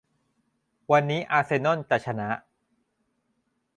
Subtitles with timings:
[0.91, 2.29] วันนี้อาร์เซนอลจะชนะ